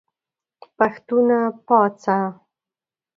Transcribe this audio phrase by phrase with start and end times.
[0.77, 2.19] پښتونه پاڅه!